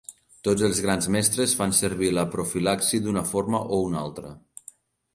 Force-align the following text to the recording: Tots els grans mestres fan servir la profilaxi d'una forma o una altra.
Tots 0.45 0.63
els 0.67 0.79
grans 0.85 1.07
mestres 1.15 1.53
fan 1.59 1.75
servir 1.81 2.11
la 2.21 2.25
profilaxi 2.39 3.03
d'una 3.07 3.27
forma 3.35 3.65
o 3.79 3.83
una 3.91 4.05
altra. 4.09 4.37